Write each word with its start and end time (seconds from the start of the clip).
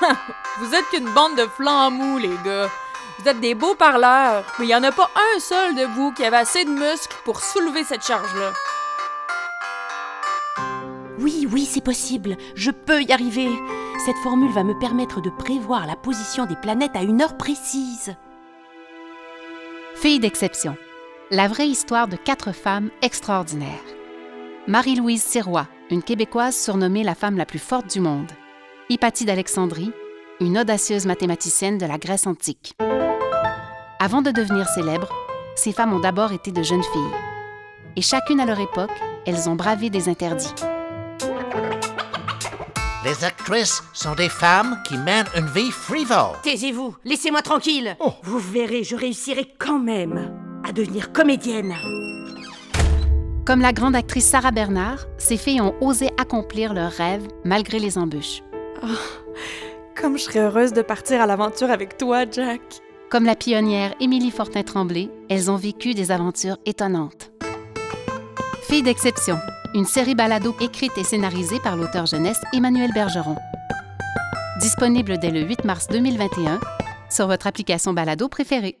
Vous 0.60 0.74
êtes 0.74 0.88
qu'une 0.90 1.08
bande 1.10 1.36
de 1.36 1.46
flambous, 1.46 2.18
les 2.18 2.36
gars. 2.44 2.68
Vous 3.18 3.28
êtes 3.28 3.40
des 3.40 3.54
beaux 3.54 3.74
parleurs, 3.74 4.44
mais 4.58 4.66
il 4.66 4.68
n'y 4.68 4.74
en 4.74 4.82
a 4.84 4.92
pas 4.92 5.10
un 5.34 5.40
seul 5.40 5.74
de 5.74 5.84
vous 5.84 6.12
qui 6.12 6.24
avait 6.24 6.36
assez 6.36 6.64
de 6.64 6.70
muscles 6.70 7.16
pour 7.24 7.40
soulever 7.40 7.82
cette 7.82 8.04
charge-là. 8.04 8.52
Oui, 11.18 11.48
oui, 11.50 11.64
c'est 11.64 11.82
possible. 11.82 12.36
Je 12.54 12.70
peux 12.70 13.02
y 13.02 13.12
arriver. 13.12 13.50
Cette 14.04 14.18
formule 14.18 14.52
va 14.52 14.62
me 14.62 14.78
permettre 14.78 15.20
de 15.20 15.30
prévoir 15.30 15.86
la 15.86 15.96
position 15.96 16.46
des 16.46 16.54
planètes 16.54 16.94
à 16.94 17.02
une 17.02 17.20
heure 17.20 17.36
précise. 17.36 18.14
Fille 19.96 20.20
d'exception. 20.20 20.76
La 21.30 21.48
vraie 21.48 21.68
histoire 21.68 22.06
de 22.06 22.16
quatre 22.16 22.52
femmes 22.52 22.90
extraordinaires. 23.02 23.68
Marie-Louise 24.68 25.22
Sirois, 25.22 25.66
une 25.90 26.02
Québécoise 26.04 26.56
surnommée 26.56 27.02
la 27.02 27.16
femme 27.16 27.36
la 27.36 27.46
plus 27.46 27.58
forte 27.58 27.90
du 27.90 28.00
monde. 28.00 28.30
Hypatie 28.90 29.26
d'Alexandrie, 29.26 29.92
une 30.40 30.56
audacieuse 30.56 31.04
mathématicienne 31.04 31.76
de 31.76 31.84
la 31.84 31.98
Grèce 31.98 32.26
antique. 32.26 32.72
Avant 34.00 34.22
de 34.22 34.30
devenir 34.30 34.66
célèbres, 34.66 35.12
ces 35.56 35.72
femmes 35.72 35.92
ont 35.92 36.00
d'abord 36.00 36.32
été 36.32 36.52
de 36.52 36.62
jeunes 36.62 36.82
filles. 36.82 37.14
Et 37.96 38.00
chacune 38.00 38.40
à 38.40 38.46
leur 38.46 38.58
époque, 38.58 38.90
elles 39.26 39.46
ont 39.46 39.56
bravé 39.56 39.90
des 39.90 40.08
interdits. 40.08 40.54
Les 43.04 43.24
actrices 43.24 43.82
sont 43.92 44.14
des 44.14 44.30
femmes 44.30 44.82
qui 44.88 44.96
mènent 44.96 45.28
une 45.36 45.48
vie 45.48 45.70
frivole. 45.70 46.38
Taisez-vous, 46.42 46.96
laissez-moi 47.04 47.42
tranquille. 47.42 47.94
Oh. 48.00 48.14
Vous 48.22 48.38
verrez, 48.38 48.84
je 48.84 48.96
réussirai 48.96 49.52
quand 49.58 49.78
même 49.78 50.34
à 50.66 50.72
devenir 50.72 51.12
comédienne. 51.12 51.74
Comme 53.44 53.60
la 53.60 53.74
grande 53.74 53.96
actrice 53.96 54.26
Sarah 54.26 54.50
Bernard, 54.50 55.04
ces 55.18 55.36
filles 55.36 55.60
ont 55.60 55.74
osé 55.82 56.08
accomplir 56.18 56.72
leurs 56.72 56.92
rêves 56.92 57.28
malgré 57.44 57.78
les 57.78 57.98
embûches. 57.98 58.42
Comme 60.00 60.16
je 60.16 60.24
serais 60.24 60.40
heureuse 60.40 60.72
de 60.72 60.82
partir 60.82 61.20
à 61.20 61.26
l'aventure 61.26 61.70
avec 61.70 61.98
toi, 61.98 62.24
Jack. 62.30 62.60
Comme 63.10 63.24
la 63.24 63.34
pionnière 63.34 63.94
Émilie 64.00 64.30
Fortin-Tremblay, 64.30 65.10
elles 65.28 65.50
ont 65.50 65.56
vécu 65.56 65.94
des 65.94 66.10
aventures 66.10 66.58
étonnantes. 66.66 67.30
Filles 68.62 68.82
d'exception, 68.82 69.38
une 69.74 69.86
série 69.86 70.14
balado 70.14 70.54
écrite 70.60 70.96
et 70.98 71.04
scénarisée 71.04 71.58
par 71.60 71.76
l'auteur 71.76 72.06
jeunesse 72.06 72.40
Emmanuel 72.52 72.92
Bergeron. 72.92 73.36
Disponible 74.60 75.18
dès 75.18 75.30
le 75.30 75.40
8 75.40 75.64
mars 75.64 75.86
2021 75.88 76.60
sur 77.10 77.26
votre 77.26 77.46
application 77.46 77.94
balado 77.94 78.28
préférée. 78.28 78.78